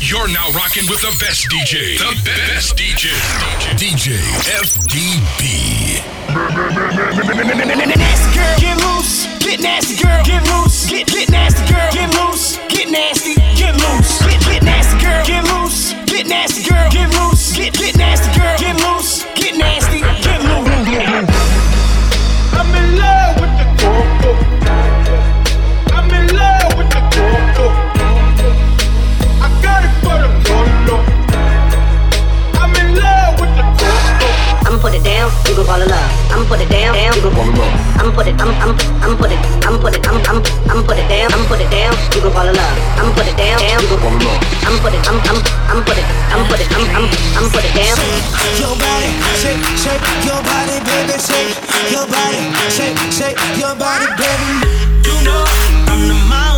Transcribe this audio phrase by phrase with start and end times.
[0.00, 1.98] You're now rocking with the best DJ.
[1.98, 3.10] The best DJ.
[3.74, 4.14] DJ
[4.46, 5.98] FDB.
[7.98, 9.26] Nasty girl, get loose.
[9.40, 10.86] Get nasty girl, get loose.
[10.86, 12.58] Get get nasty girl, get loose.
[12.68, 14.22] Get nasty, get loose.
[14.22, 15.94] Get get nasty girl, get loose.
[16.06, 17.56] Get nasty girl, get loose.
[17.56, 19.27] Get get nasty girl, get loose.
[35.48, 36.10] You gon' fall in love.
[36.28, 37.72] I'ma put it down, down, you gon' fall in love.
[37.96, 40.98] I'ma put it, I'm, I'm, I'm put it, I'm put it, I'm, I'm, I'm put
[41.00, 42.76] it down, I'm put it down, you gon' fall in love.
[43.00, 44.40] I'ma put it down, down, you gon' fall in love.
[44.68, 45.38] I'ma put it, I'm, I'm,
[45.72, 47.04] I'm put it, I'm put it, I'm, I'm,
[47.40, 47.96] I'm put it down.
[48.60, 51.56] Your body, shake, shake your body, baby, shake
[51.88, 54.52] your body, shake, shake your body, baby.
[55.08, 55.44] You know,
[55.88, 56.57] I'm the moment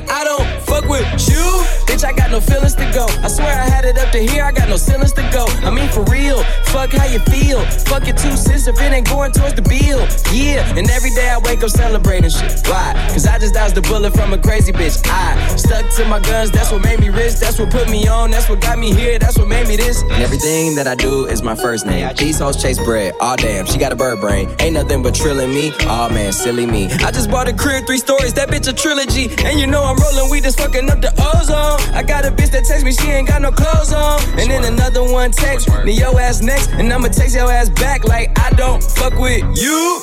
[0.00, 1.44] like I don't fuck with you.
[1.86, 3.06] Bitch, I got no feelings to go.
[3.22, 5.46] I swear I had it up to here, I got no ceilings to go.
[5.66, 7.60] I mean, for real, fuck how you feel.
[7.86, 10.00] Fuck your two cents if it ain't going towards the bill.
[10.32, 12.66] Yeah, and every day I wake up celebrating shit.
[12.66, 12.94] Why?
[13.10, 15.00] Cause I just dodged the bullet from a crazy bitch.
[15.06, 17.34] I stuck to my guns, that's what made me rich.
[17.40, 20.02] That's what put me on, that's what got me here, that's what made me this.
[20.02, 22.08] And everything that I do is my first name.
[22.16, 23.14] These hoes chase bread.
[23.20, 24.48] Aw, damn, she got a bird brain.
[24.60, 25.72] Ain't nothing but trilling me.
[25.86, 26.90] Aw, man, silly me.
[27.04, 29.30] I just bought a crib, three stories, that bitch a trilogy.
[29.44, 31.80] And you know I'm rolling weed, just fucking up the ozone.
[31.92, 34.22] I got a bitch that text me, she ain't got no clothes on.
[34.38, 36.70] And then another one text me, yo ass next.
[36.70, 40.00] And I'ma text your ass back like I don't fuck with you.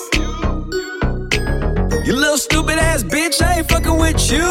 [2.04, 4.44] You little stupid ass bitch, I ain't fucking with you.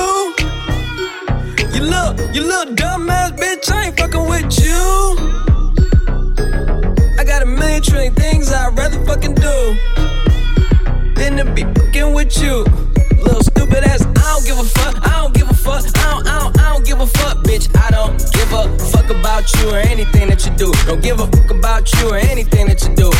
[1.77, 4.81] You little, you little dumb ass bitch, I ain't fucking with you.
[7.21, 9.77] I got a million trillion things I'd rather fucking do
[11.15, 12.65] than to be fucking with you.
[13.23, 16.27] Little stupid ass, I don't give a fuck, I don't give a fuck, I don't,
[16.27, 17.69] I don't, I don't give a fuck, bitch.
[17.77, 20.73] I don't give a fuck about you or anything that you do.
[20.87, 23.11] Don't give a fuck about you or anything that you do.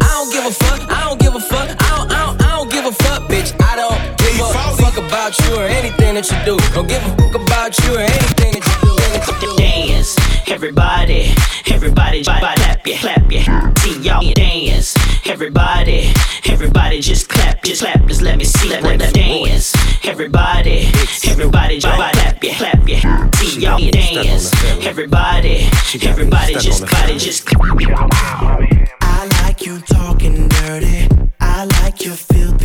[0.00, 2.56] I don't give a fuck, I don't give a fuck, I don't, I don't, I
[2.56, 3.54] don't give a fuck, bitch.
[3.62, 6.56] I don't give a fuck about you or anything that you do.
[6.74, 9.56] Don't give a fuck about you or anything that you do.
[9.56, 10.15] Dance.
[10.48, 11.34] Everybody,
[11.66, 13.74] everybody, just clap ya, clap ya.
[13.78, 14.94] See y'all dance.
[15.26, 16.12] Everybody,
[16.48, 19.74] everybody, just clap, just clap, just let me see what the dance.
[20.04, 20.86] Everybody,
[21.28, 23.30] everybody, just clap ya, clap ya.
[23.34, 24.52] See y'all dance.
[24.86, 25.68] Everybody,
[26.02, 27.76] everybody, just clap, just clap.
[29.02, 31.08] I like you talking dirty.
[31.40, 32.55] I like your filthy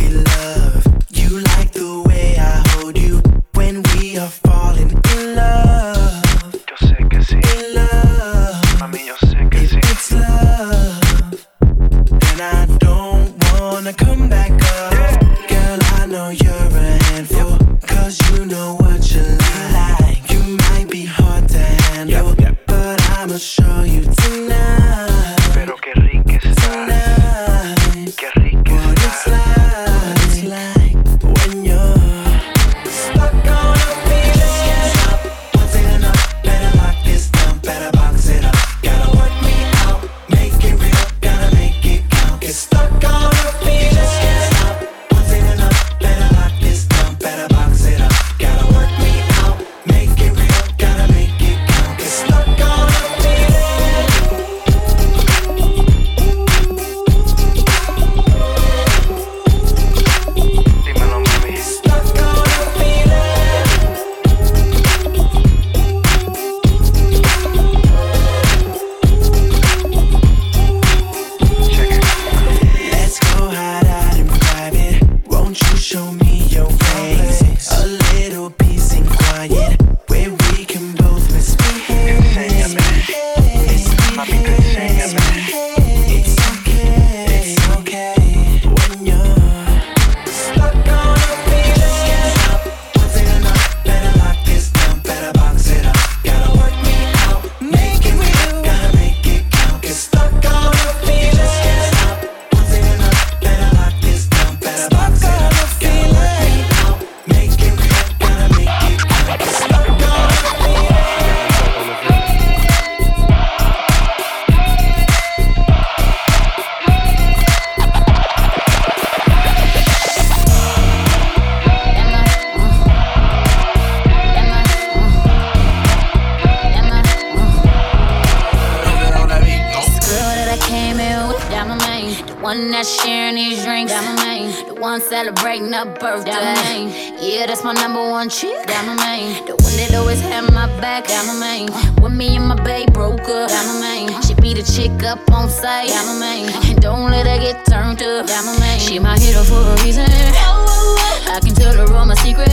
[132.82, 134.66] The that's sharing these drinks, Diamond Main.
[134.66, 137.14] The one celebrating a birthday, Diamond Main.
[137.22, 139.46] Yeah, that's my number one chick, Diamond Main.
[139.46, 141.70] The one that always had my back, Diamond Main.
[142.02, 144.22] When me and my babe broke up, Diamond Main.
[144.22, 146.50] She beat a chick up on sight, Diamond Main.
[146.66, 148.80] And don't let her get turned up, Diamond Main.
[148.80, 150.10] She my hero for a reason.
[150.10, 152.50] I can tell her all my secrets.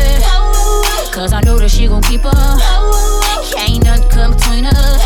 [1.09, 2.37] Cause I know that she gon' keep up.
[3.57, 5.01] Ain't nothing come between us.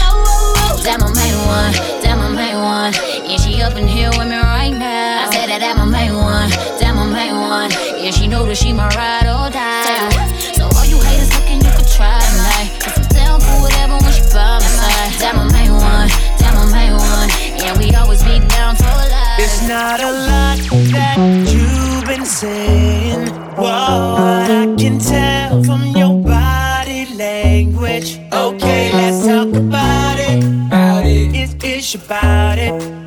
[0.83, 1.71] That my main one,
[2.03, 3.12] that my main one.
[3.23, 5.23] And she up in here with me right now.
[5.23, 6.49] I said that that my main one,
[6.79, 7.71] that my main one.
[7.95, 10.11] Yeah, she know that she my ride or die.
[10.51, 12.67] So all you haters looking, you could try tonight.
[12.83, 15.11] Cause I'm down for whatever when she by my side.
[15.23, 16.11] That my main one,
[16.43, 17.31] that my main one.
[17.55, 19.39] Yeah, we always be down for life.
[19.39, 20.59] It's not a lot
[20.91, 21.15] that
[21.47, 23.31] you've been saying.
[23.55, 28.19] Whoa, I can tell from your body language.
[28.33, 30.43] Okay, let's talk about it.
[30.43, 31.31] About it.
[31.33, 31.95] It's, it's.
[31.95, 33.02] About it.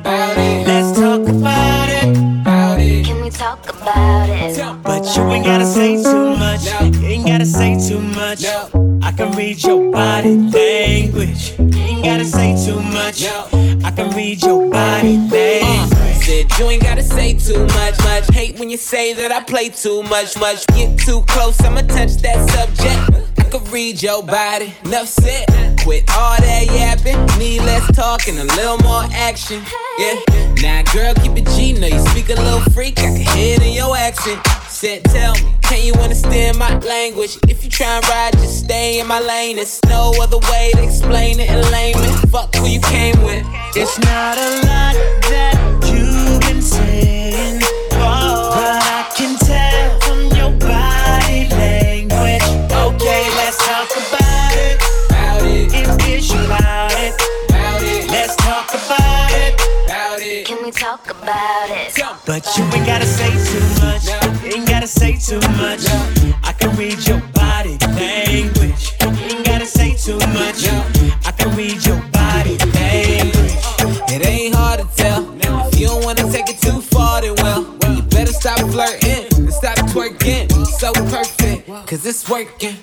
[4.55, 6.65] But you ain't gotta say too much.
[6.65, 8.45] You ain't gotta say too much.
[8.45, 11.53] I can read your body language.
[11.59, 13.25] You ain't gotta say too much.
[13.25, 15.27] I can read your body uh.
[15.29, 15.96] language.
[16.27, 18.27] Said you ain't gotta say too much, much.
[18.33, 20.67] Hate when you say that I play too much, much.
[20.75, 23.39] Get too close, I'ma touch that subject.
[23.39, 25.47] I could read your body, enough said.
[25.79, 29.63] Quit all that yapping, need less talk and a little more action.
[29.97, 30.19] Yeah,
[30.61, 33.63] now girl, keep it G, know you speak a little freak, I can hear it
[33.63, 34.45] in your accent.
[34.67, 37.37] Said, tell me, can you understand my language?
[37.47, 39.55] If you try and ride, just stay in my lane.
[39.55, 42.27] There's no other way to explain it in layman.
[42.27, 43.45] Fuck who you came with.
[43.77, 44.76] It's not a lot
[82.37, 82.76] working.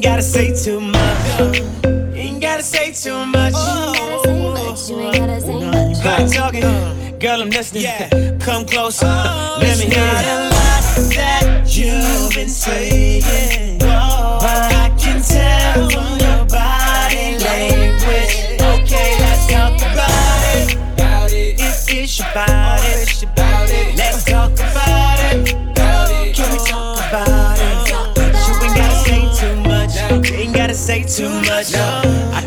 [0.00, 1.58] ain't gotta say too much.
[1.58, 3.52] You ain't gotta say too much.
[3.54, 3.92] Oh.
[4.88, 6.32] You gotta say much.
[6.34, 7.42] talking, girl.
[7.42, 7.82] I'm listening.
[7.82, 8.08] Yeah.
[8.40, 10.24] Come closer, oh, let me hear it.
[10.24, 13.69] a lot that you've been saying.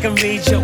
[0.04, 0.63] can read your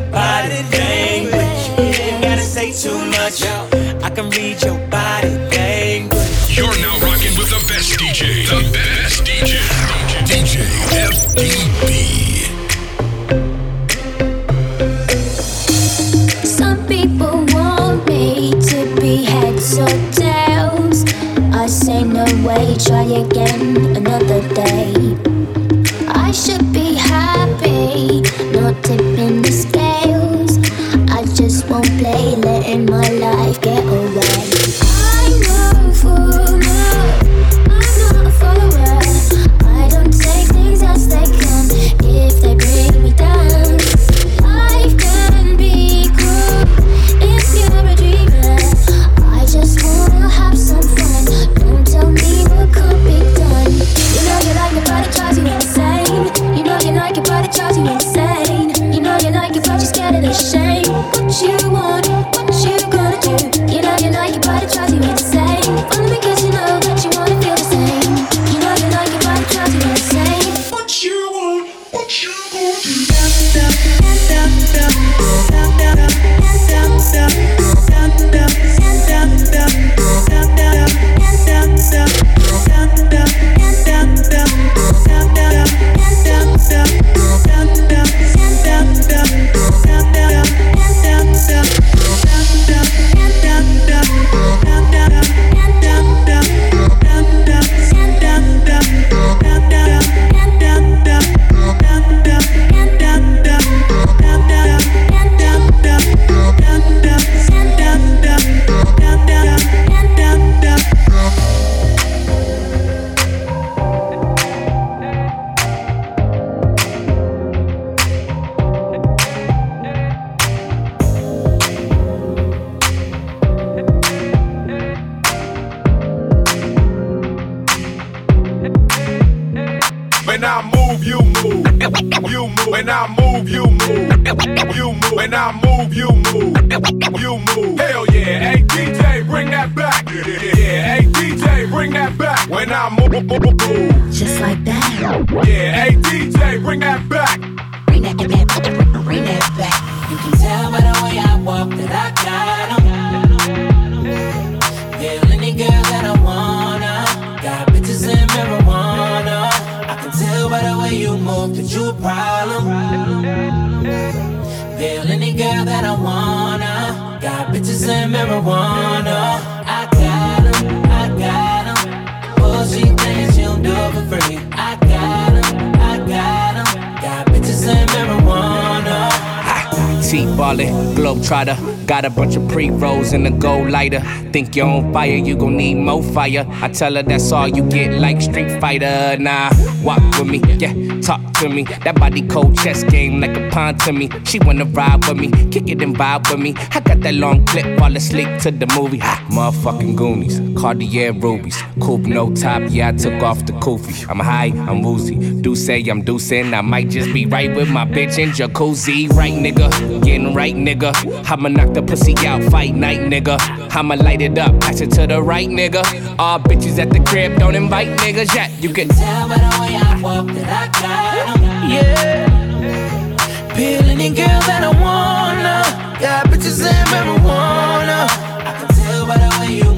[184.32, 186.47] Think you're on fire, you gon' need more fire.
[186.49, 189.16] I tell her that's all you get, like Street Fighter.
[189.18, 189.50] Nah,
[189.82, 191.64] walk with me, yeah, talk to me.
[191.64, 194.09] That body cold chess game like a pawn to me.
[194.25, 196.54] She wanna ride with me, kick it and vibe with me.
[196.70, 198.99] I got that long clip, fall asleep to the movie.
[198.99, 201.62] Ha, motherfucking Goonies, Cartier rubies.
[201.80, 204.08] Coupe, no top, yeah, I took off the koofy.
[204.08, 205.16] I'm high, I'm woozy.
[205.40, 209.08] Do say I'm deucing, I might just be right with my bitch in jacuzzi.
[209.10, 209.68] Right, nigga,
[210.04, 210.92] getting right, nigga.
[211.30, 213.38] I'ma knock the pussy out, fight night, nigga.
[213.75, 215.82] I'ma light it up, pass it to the right, nigga.
[216.18, 218.50] All bitches at the crib, don't invite niggas yet.
[218.62, 221.70] You can tell by the way I walk that I got.
[221.70, 223.54] Yeah.
[223.54, 225.99] Peel any girl that I wanna.
[226.00, 228.29] Got bitches and marijuana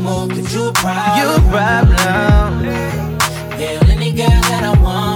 [0.03, 1.17] move that you a problem.
[1.19, 2.63] You a problem.
[3.57, 5.12] Peel any girl that I wanna.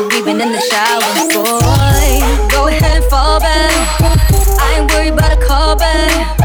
[0.00, 1.12] You even in the shower.
[1.28, 3.72] Boy, go ahead, and fall back.
[4.00, 6.38] I ain't worried about a call back.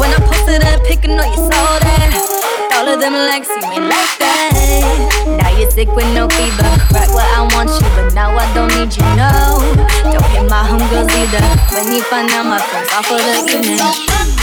[0.00, 2.72] When I posted that pic, I know you saw that.
[2.76, 5.36] All of them likes you ain't like that.
[5.36, 6.70] Now you're sick with no fever.
[6.96, 9.60] Right where I want you, but now I don't need you, no.
[10.08, 11.44] Don't hit my homegirls either.
[11.76, 14.33] When you find out my friends off for the evening.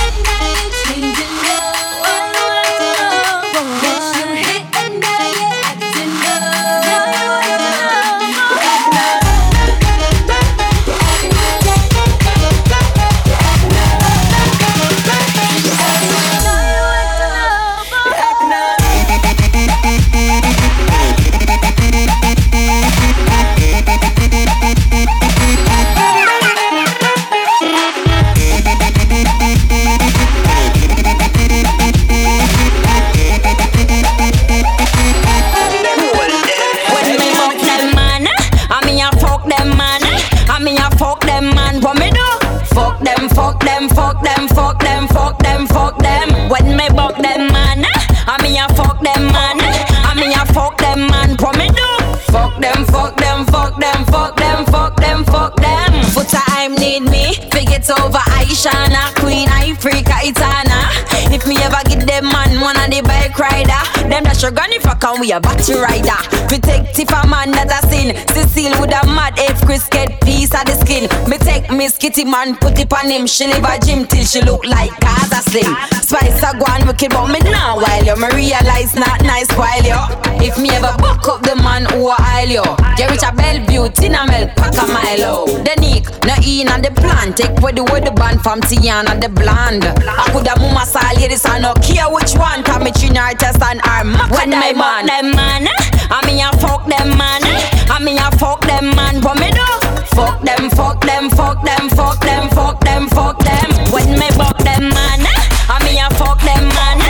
[64.41, 64.67] Sugar
[65.01, 66.19] I can we a battery rider.
[66.45, 68.13] Protect if a man that a sin.
[68.29, 71.09] Cecile with a mad if Chris get piece of the skin.
[71.25, 73.25] Me take Miss Kitty man, put it on him.
[73.25, 75.73] She live a gym till she look like Gaza Slim.
[76.05, 78.13] Spice a go and wicked, but me now while you.
[78.13, 79.97] Me realize not nice while you.
[80.37, 82.67] If me ever buck up the man who a aisle you.
[82.97, 85.45] Get rich a Bellevue, Tina Mel, pack a mile.
[85.65, 87.33] The Nick, no in on the plan.
[87.33, 89.85] Take with the word the band from Tiana the blonde.
[89.85, 92.61] I could have mama sal here this I no care which one.
[92.63, 95.67] Come me artist and our When me fuck them man,
[96.09, 97.41] I mean I fuck them man,
[97.89, 99.21] I mean I fuck them man.
[99.21, 99.65] What me do?
[100.13, 103.69] Fuck them, fuck them, fuck them, fuck them, fuck them, fuck them.
[103.91, 105.25] When me fuck them man,
[105.69, 107.00] I mean I fuck them man,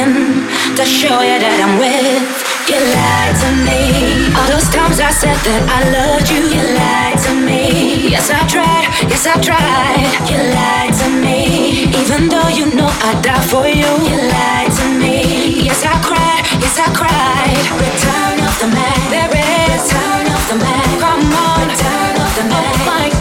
[0.00, 2.24] to show you that I'm with.
[2.64, 4.32] You lied to me.
[4.32, 8.08] All those times I said that I loved you, you lied to me.
[8.08, 10.08] Yes, I tried, yes, I tried.
[10.24, 11.84] You lied to me.
[11.92, 15.68] Even though you know I'd die for you, you lied to me.
[15.68, 17.60] Yes, I cried, yes, I cried.
[17.76, 19.44] Return of the man, baby.
[19.68, 20.88] Return of the man.
[20.96, 22.72] Come on, return of the man.
[22.72, 23.19] Oh my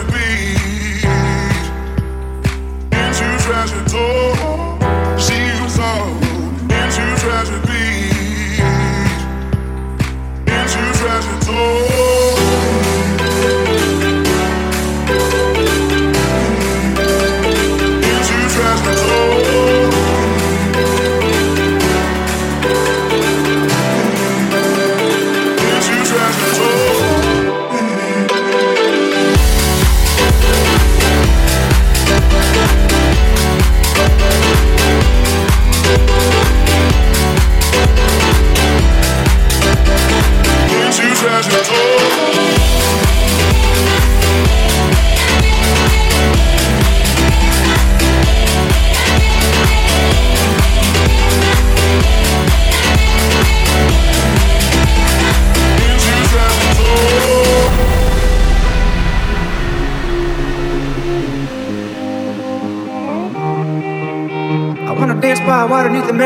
[0.00, 0.29] into tragedy,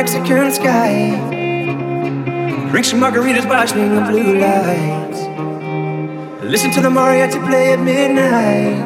[0.05, 1.17] Mexican sky.
[2.71, 5.21] Drink some margaritas by the blue lights.
[6.45, 8.85] Listen to the mariachi play at midnight.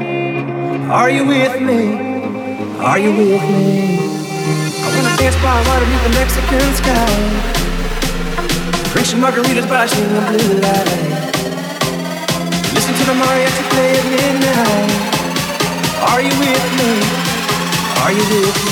[0.89, 1.99] Are you with me?
[2.79, 3.99] Are you with me?
[4.79, 7.19] I wanna dance by water beneath the Mexican sky.
[8.93, 11.43] Drink some margaritas by the blue lights.
[12.75, 14.93] Listen to the mariachi play at midnight.
[16.11, 16.93] Are you with me?
[18.05, 18.68] Are you with me?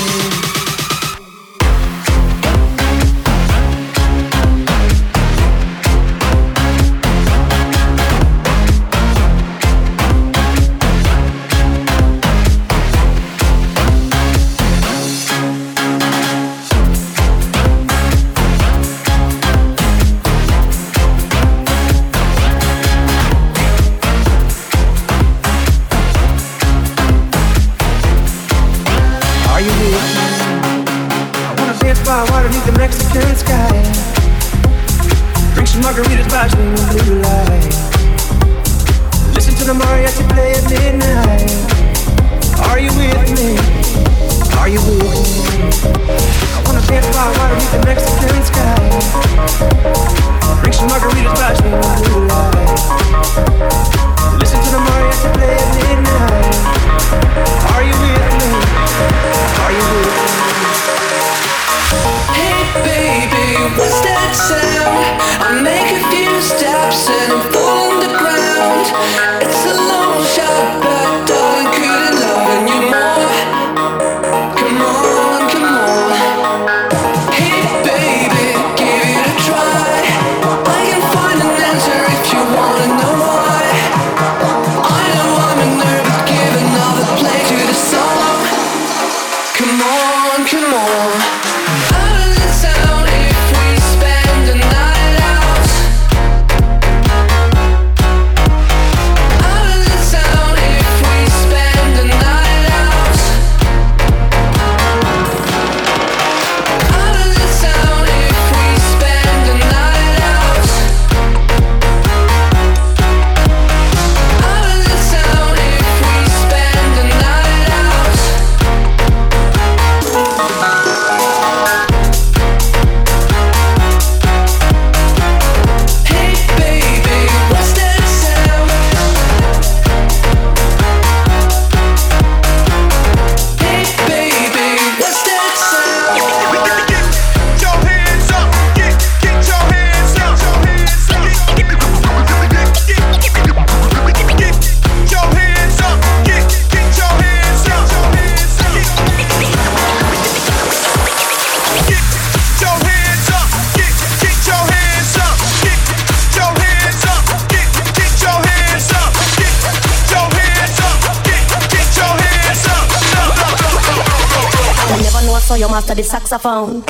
[165.87, 166.83] To the saxophone.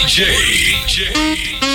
[0.00, 0.24] DJ.
[0.86, 1.69] DJ.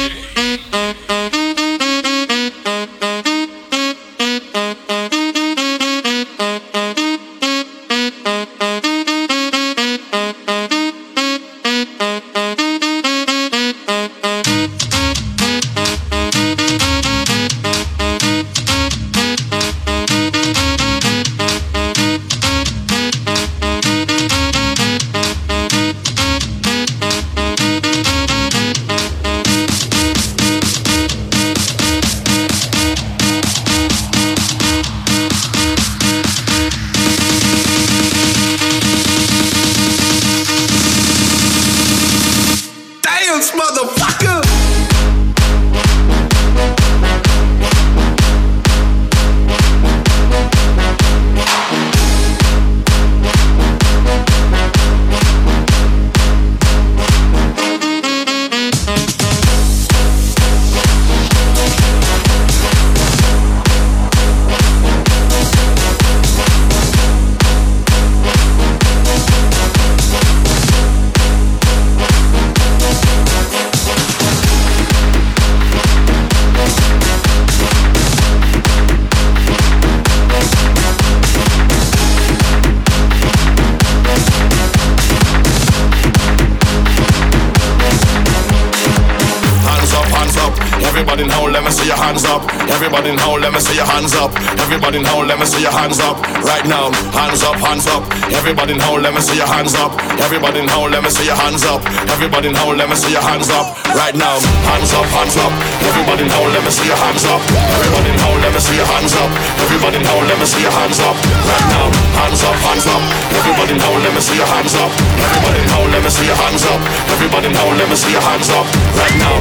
[99.66, 99.98] Hands up.
[100.22, 101.82] Everybody now, let me see your hands up.
[102.14, 103.74] Everybody now, let me see your hands up.
[103.98, 104.38] Right now,
[104.70, 105.50] hands up, hands up.
[105.82, 107.42] Everybody now, let me see your hands up.
[107.74, 109.32] Everybody now, let me see your hands up.
[109.66, 111.18] Everybody now, let me see your hands up.
[111.50, 113.02] Right now, hands up, hands up.
[113.42, 114.92] Everybody now, let me see your hands up.
[115.18, 116.82] Everybody now, let me see your hands up.
[117.10, 118.66] Everybody now, let me see your hands up.
[118.94, 119.34] Right now,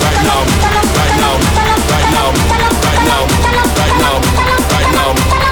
[0.00, 0.40] right now,
[0.96, 1.36] right now,
[1.92, 2.28] right now,
[2.80, 3.20] right now,
[3.76, 4.16] right now,
[4.72, 5.45] right now,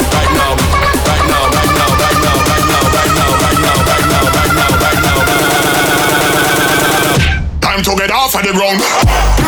[7.84, 9.43] took it off of the ground.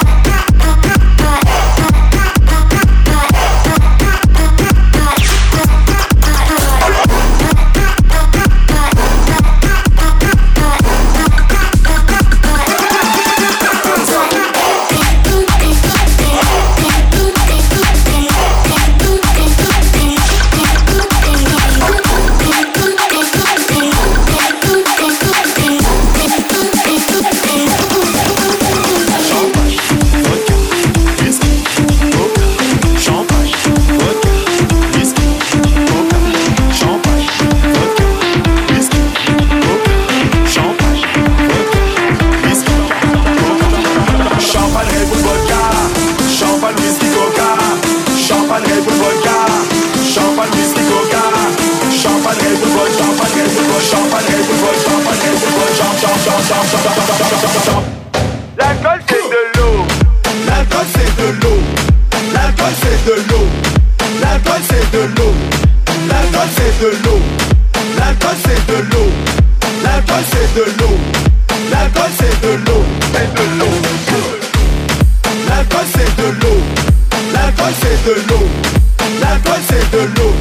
[75.93, 76.59] c'est de l'eau.
[77.33, 78.47] L'alcool c'est de l'eau.
[79.21, 80.33] L'alcool c'est de l'eau.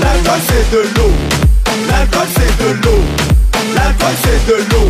[0.00, 1.12] L'alcool c'est de l'eau.
[1.88, 3.00] L'alcool c'est de l'eau.
[3.74, 4.88] L'alcool c'est de l'eau.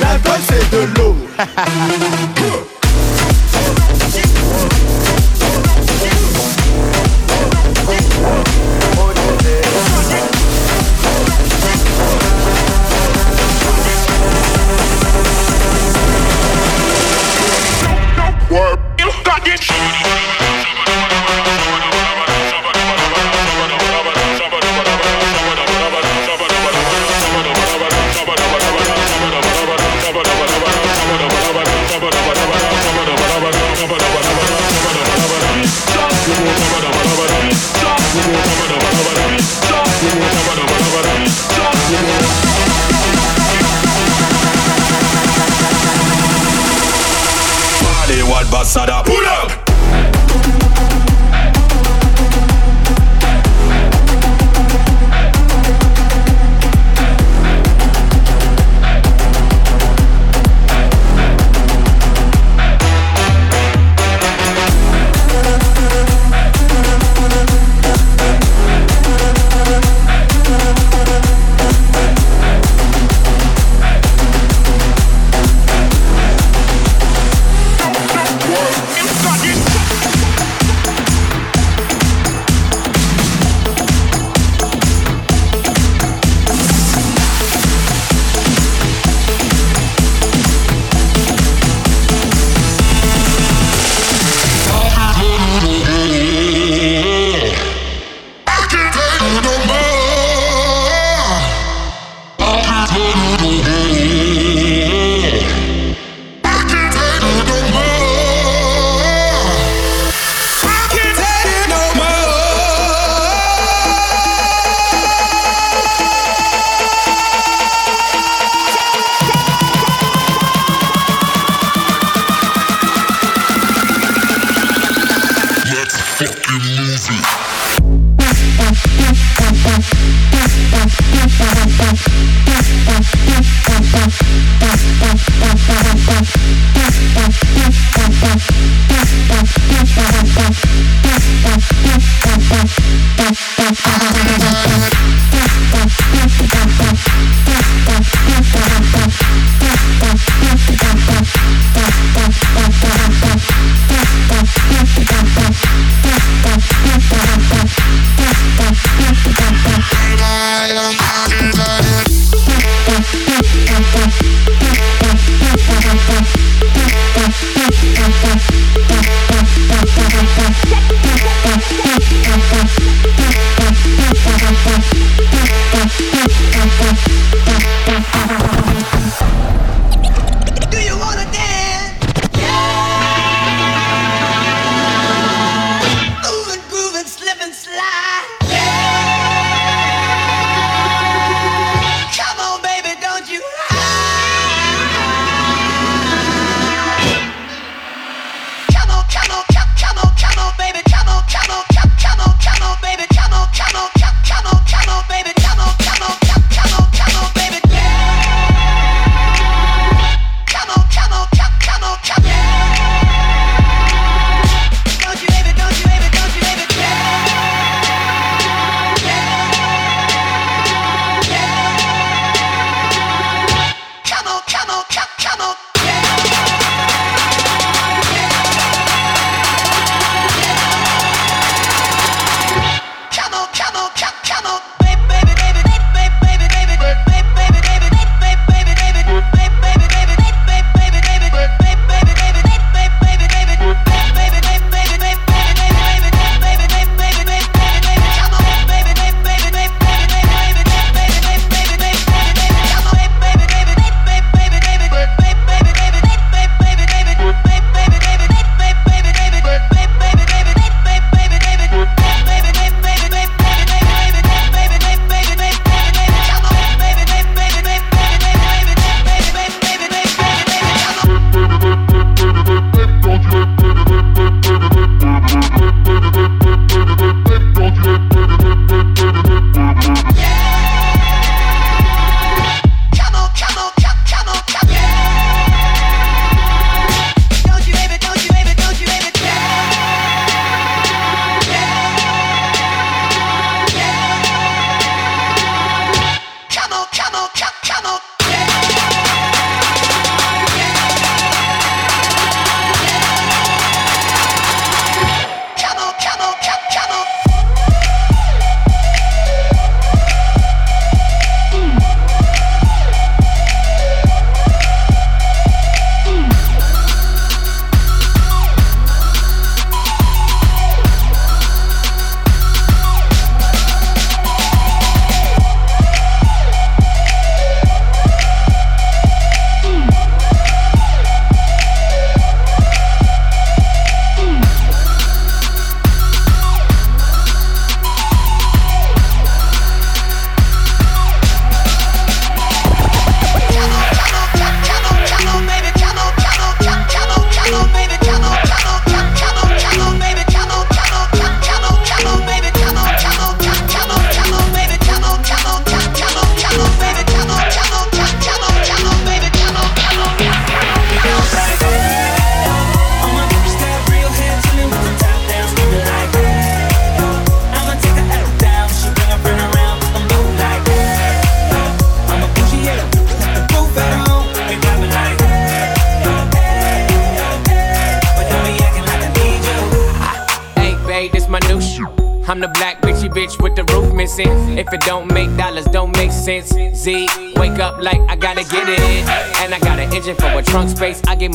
[0.00, 1.16] L'alcool c'est de l'eau.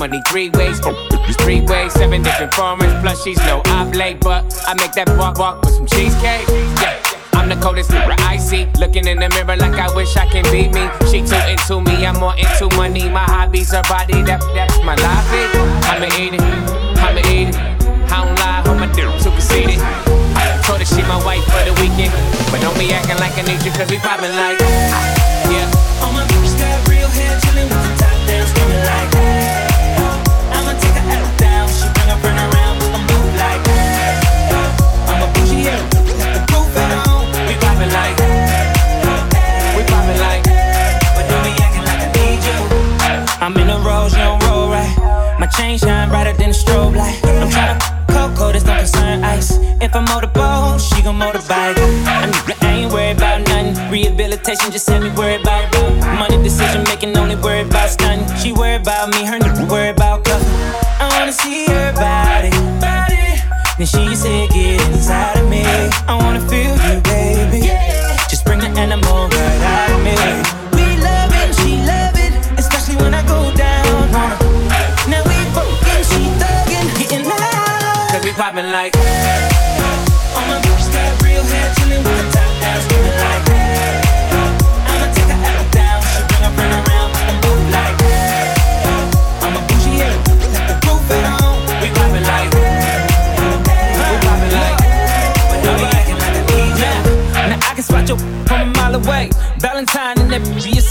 [0.02, 0.80] money three ways.
[1.46, 3.00] Three ways, seven different formats.
[3.02, 6.48] Plus, she's no oblate, but I make that walk walk with some cheesecake.
[6.82, 6.98] Yeah.
[7.34, 8.66] I'm the coldest nigga I see.
[8.80, 10.90] Looking in the mirror like I wish I can be me.
[11.06, 13.10] She too into me, I'm more into money.
[13.10, 15.28] My hobbies, her body, that, that's my life.
[15.86, 16.42] I'ma eat it,
[16.98, 17.58] I'ma eat it.
[18.10, 19.78] I don't lie, hold my dick too conceited.
[20.66, 22.12] Told her she my wife for the weekend.
[22.50, 24.58] But don't be acting like I need you, cause we poppin' like,
[54.52, 55.72] Just had me worried about
[56.20, 58.28] money decision making, only worried about stunning.
[58.36, 60.46] She worried about me, her nigga worried about cuffing.
[61.00, 62.52] I wanna see her body.
[63.78, 65.64] Then she said, get inside of me.
[65.64, 67.72] I wanna feel you, baby.
[68.28, 70.20] Just bring the animal right out of me.
[70.76, 74.36] We love it, she love it, especially when I go down on her.
[75.08, 78.12] Now we broken, she thuggin', getting loud.
[78.12, 78.92] cause we poppin' like,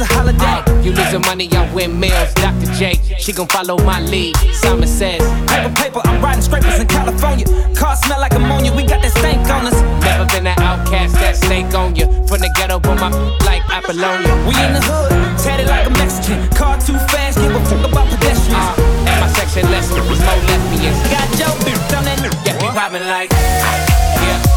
[0.01, 0.65] it's a holiday.
[0.83, 2.33] you losing money, I win meals.
[2.35, 2.73] Dr.
[2.75, 4.37] J, she gon' follow my lead.
[4.53, 7.45] Simon says, Paper, paper, I'm riding scrapers in California.
[7.75, 9.77] Car smell like ammonia, we got that stank on us.
[10.05, 12.07] Never been an outcast that snake on you.
[12.27, 13.11] From the ghetto, on my
[13.49, 14.33] like Apollonia.
[14.49, 16.49] We in the hood, tatted like a Mexican.
[16.57, 18.57] Car too fast, give a fuck about pedestrians.
[18.57, 20.97] Uh, and my section less, more lesbians.
[21.13, 24.50] Got Joe bitch on that Yeah, we poppin' like, yeah.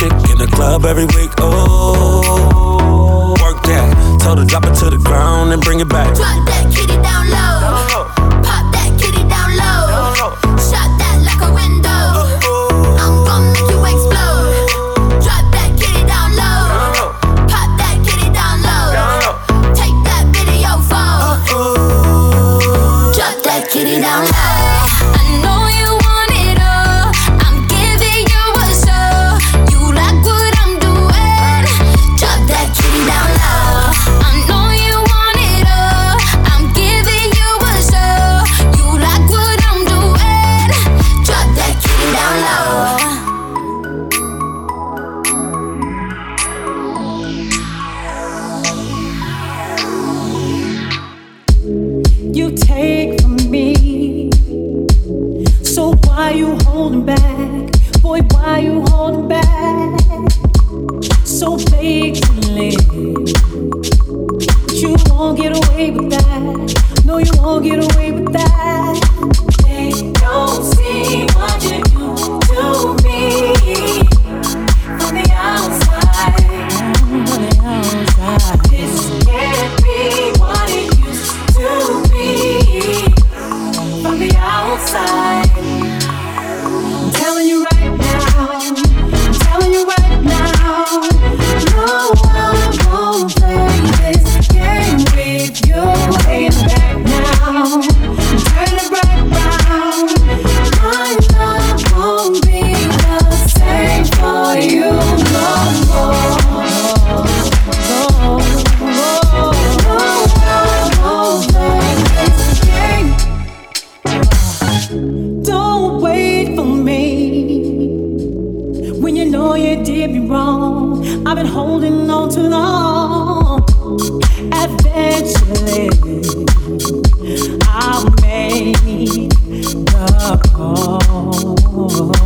[0.00, 1.30] chick in the club every week.
[1.38, 4.18] Oh, work that.
[4.22, 6.16] Told her drop it to the ground and bring it back.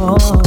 [0.06, 0.43] Oh.